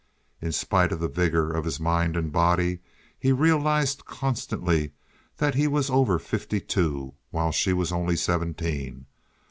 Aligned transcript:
In 0.41 0.51
spite 0.51 0.91
of 0.91 0.99
the 0.99 1.07
vigor 1.07 1.51
of 1.53 1.63
his 1.63 1.79
mind 1.79 2.17
and 2.17 2.31
body, 2.31 2.79
he 3.19 3.31
realized 3.31 4.03
constantly 4.03 4.93
that 5.37 5.53
he 5.53 5.67
was 5.67 5.91
over 5.91 6.17
fifty 6.17 6.59
two, 6.59 7.13
while 7.29 7.51
she 7.51 7.71
was 7.71 7.91
only 7.91 8.15
seventeen. 8.15 9.05